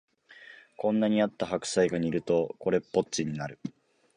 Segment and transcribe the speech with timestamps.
[0.77, 3.59] こんなにあった白菜が煮るとこれっぽっちになる